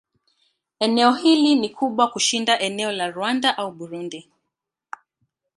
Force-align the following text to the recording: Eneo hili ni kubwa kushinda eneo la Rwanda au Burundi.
Eneo 0.79 1.11
hili 1.13 1.55
ni 1.55 1.69
kubwa 1.69 2.07
kushinda 2.11 2.59
eneo 2.59 2.91
la 2.91 3.11
Rwanda 3.11 3.57
au 3.57 3.71
Burundi. 3.71 4.29